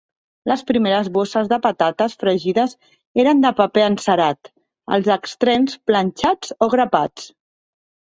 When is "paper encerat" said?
3.59-4.51